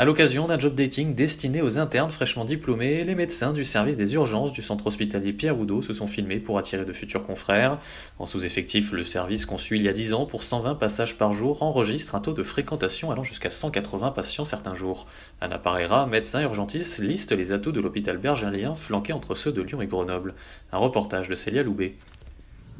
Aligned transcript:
À 0.00 0.06
l'occasion 0.06 0.46
d'un 0.46 0.58
job 0.58 0.74
dating 0.74 1.14
destiné 1.14 1.60
aux 1.60 1.78
internes 1.78 2.08
fraîchement 2.08 2.46
diplômés, 2.46 3.04
les 3.04 3.14
médecins 3.14 3.52
du 3.52 3.64
service 3.64 3.98
des 3.98 4.14
urgences 4.14 4.54
du 4.54 4.62
centre 4.62 4.86
hospitalier 4.86 5.34
Pierre 5.34 5.60
Oudot 5.60 5.82
se 5.82 5.92
sont 5.92 6.06
filmés 6.06 6.38
pour 6.38 6.56
attirer 6.56 6.86
de 6.86 6.92
futurs 6.94 7.26
confrères. 7.26 7.78
En 8.18 8.24
sous-effectif, 8.24 8.92
le 8.92 9.04
service 9.04 9.44
conçu 9.44 9.76
il 9.76 9.82
y 9.82 9.90
a 9.90 9.92
10 9.92 10.14
ans 10.14 10.24
pour 10.24 10.42
120 10.42 10.76
passages 10.76 11.18
par 11.18 11.34
jour 11.34 11.62
enregistre 11.62 12.14
un 12.14 12.20
taux 12.20 12.32
de 12.32 12.42
fréquentation 12.42 13.10
allant 13.10 13.24
jusqu'à 13.24 13.50
180 13.50 14.12
patients 14.12 14.46
certains 14.46 14.74
jours. 14.74 15.06
Anna 15.42 15.58
Parera, 15.58 16.06
médecin 16.06 16.40
urgentiste, 16.40 17.00
liste 17.00 17.32
les 17.32 17.52
atouts 17.52 17.72
de 17.72 17.80
l'hôpital 17.82 18.16
bergerien 18.16 18.74
flanqué 18.74 19.12
entre 19.12 19.34
ceux 19.34 19.52
de 19.52 19.60
Lyon 19.60 19.82
et 19.82 19.86
Grenoble. 19.86 20.32
Un 20.72 20.78
reportage 20.78 21.28
de 21.28 21.34
Célia 21.34 21.62
Loubet. 21.62 21.96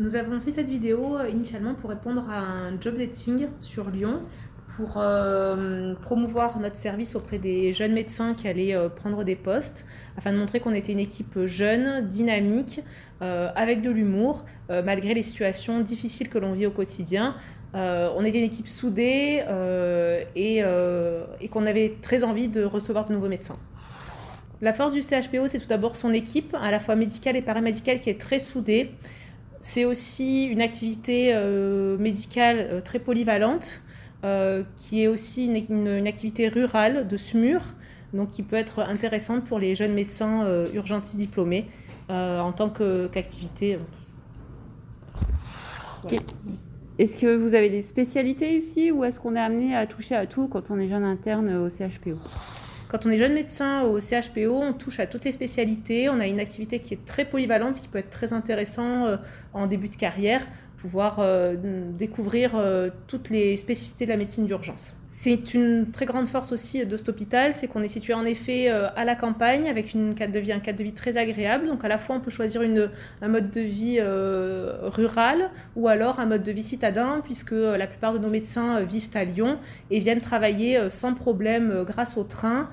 Nous 0.01 0.17
avons 0.17 0.41
fait 0.41 0.51
cette 0.51 0.71
vidéo 0.71 1.19
euh, 1.19 1.29
initialement 1.29 1.75
pour 1.75 1.91
répondre 1.91 2.25
à 2.31 2.39
un 2.39 2.81
job 2.81 2.97
dating 2.97 3.49
sur 3.59 3.91
Lyon 3.91 4.23
pour 4.77 4.95
euh, 4.97 5.95
promouvoir 6.03 6.59
notre 6.61 6.77
service 6.77 7.15
auprès 7.15 7.39
des 7.39 7.73
jeunes 7.73 7.93
médecins 7.93 8.35
qui 8.35 8.49
allaient 8.49 8.75
euh, 8.75 8.89
prendre 8.89 9.25
des 9.25 9.37
postes, 9.37 9.85
afin 10.17 10.33
de 10.33 10.39
montrer 10.39 10.61
qu'on 10.61 10.73
était 10.73 10.93
une 10.93 10.99
équipe 10.99 11.47
jeune, 11.47 12.07
dynamique, 12.09 12.81
euh, 13.23 13.51
avec 13.55 13.83
de 13.83 13.91
l'humour, 13.91 14.45
malgré 14.69 15.15
les 15.15 15.23
situations 15.23 15.81
difficiles 15.81 16.29
que 16.29 16.39
l'on 16.39 16.53
vit 16.53 16.67
au 16.67 16.71
quotidien. 16.71 17.35
On 17.75 18.25
était 18.25 18.39
une 18.39 18.45
équipe 18.45 18.69
soudée 18.69 19.43
et, 20.37 20.63
qu'on 21.51 21.67
avait 21.67 21.97
très 22.03 22.23
envie 22.23 22.49
de 22.49 22.63
recevoir 22.63 23.07
de 23.07 23.13
nouveaux 23.13 23.29
médecins. 23.29 23.59
La 24.61 24.73
force 24.73 24.93
du 24.93 25.03
CHPO, 25.03 25.49
c'est 25.49 25.59
tout 25.59 25.67
d'abord 25.67 25.97
son 25.97 26.13
équipe, 26.13 26.55
à 26.55 26.71
la 26.71 26.79
fois 26.79 26.95
médicale 26.95 27.37
et 27.37 27.43
paramédicale, 27.43 27.99
qui 27.99 28.11
est 28.11 28.21
très 28.21 28.39
soudée. 28.39 28.93
C'est 29.61 29.85
aussi 29.85 30.45
une 30.45 30.61
activité 30.61 31.35
médicale 31.99 32.83
très 32.85 33.01
polyvalente, 33.01 33.83
qui 34.77 35.03
est 35.03 35.09
aussi 35.09 35.47
une, 35.47 36.07
activité 36.07 36.49
rurale 36.49 37.09
de 37.09 37.17
SMUR, 37.17 37.61
donc 38.13 38.31
qui 38.31 38.43
peut 38.43 38.57
être 38.57 38.81
intéressante 38.81 39.45
pour 39.45 39.59
les 39.59 39.75
jeunes 39.75 39.95
médecins 39.95 40.45
euh, 40.45 40.69
urgentistes 40.75 41.17
diplômés 41.17 41.67
euh, 42.11 42.41
en 42.41 42.53
tant 42.53 42.71
qu'activité. 42.71 43.79
Est-ce 46.99 47.17
que 47.17 47.37
vous 47.37 47.55
avez 47.55 47.71
des 47.71 47.83
spécialités 47.83 48.57
ici 48.57 48.91
ou 48.91 49.05
est-ce 49.05 49.21
qu'on 49.21 49.37
est 49.37 49.41
amené 49.41 49.77
à 49.77 49.87
toucher 49.87 50.17
à 50.17 50.27
tout 50.27 50.49
quand 50.49 50.71
on 50.71 50.79
est 50.79 50.89
jeune 50.89 51.05
interne 51.05 51.51
au 51.55 51.71
CHPO 51.71 52.19
Quand 52.91 53.07
on 53.07 53.11
est 53.11 53.19
jeune 53.19 53.35
médecin 53.35 53.83
au 53.83 54.01
CHPO, 54.01 54.51
on 54.51 54.73
touche 54.73 54.99
à 54.99 55.07
toutes 55.07 55.25
les 55.25 55.31
spécialités. 55.31 56.09
On 56.09 56.19
a 56.19 56.27
une 56.27 56.41
activité 56.41 56.81
qui 56.81 56.93
est 56.95 57.05
très 57.05 57.25
polyvalente, 57.25 57.77
ce 57.77 57.83
qui 57.83 57.87
peut 57.87 57.99
être 57.99 58.11
très 58.11 58.33
intéressant 58.33 59.07
euh, 59.07 59.17
en 59.53 59.69
début 59.69 59.89
de 59.89 59.95
carrière, 59.95 60.45
pouvoir 60.77 61.21
euh, 61.21 61.55
découvrir 61.97 62.57
euh, 62.57 62.91
toutes 63.07 63.31
les 63.31 63.57
spécificités 63.57 64.07
de 64.07 64.11
la 64.11 64.17
médecine 64.17 64.45
d'urgence. 64.45 64.97
C'est 65.23 65.53
une 65.53 65.91
très 65.91 66.07
grande 66.07 66.29
force 66.29 66.51
aussi 66.51 66.87
de 66.87 66.97
cet 66.97 67.11
hôpital, 67.11 67.53
c'est 67.53 67.69
qu'on 67.69 67.83
est 67.83 67.89
situé 67.89 68.15
en 68.15 68.25
effet 68.25 68.71
euh, 68.71 68.89
à 68.97 69.05
la 69.05 69.15
campagne 69.15 69.69
avec 69.69 69.93
une 69.93 70.15
cadre 70.15 70.33
de 70.33 70.39
vie, 70.39 70.51
un 70.51 70.61
cadre 70.61 70.79
de 70.79 70.85
vie 70.85 70.95
très 70.95 71.19
agréable. 71.19 71.67
Donc 71.67 71.85
à 71.85 71.89
la 71.89 71.99
fois 71.99 72.17
on 72.17 72.21
peut 72.21 72.31
choisir 72.31 72.63
un 72.63 73.29
mode 73.29 73.51
de 73.51 73.61
vie 73.61 73.99
euh, 74.01 74.89
rural 74.89 75.51
ou 75.77 75.89
alors 75.89 76.21
un 76.21 76.27
mode 76.27 76.43
de 76.43 76.53
vie 76.53 76.63
citadin 76.63 77.21
puisque 77.23 77.53
euh, 77.53 77.77
la 77.77 77.87
plupart 77.87 78.15
de 78.15 78.19
nos 78.19 78.31
médecins 78.31 78.81
vivent 78.81 79.11
à 79.13 79.25
Lyon 79.25 79.59
et 79.91 80.01
viennent 80.01 80.23
travailler 80.23 80.89
sans 80.89 81.13
problème 81.13 81.85
grâce 81.87 82.17
au 82.17 82.25
train 82.25 82.71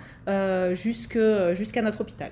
jusqu'à 0.74 1.82
notre 1.82 2.00
hôpital. 2.00 2.32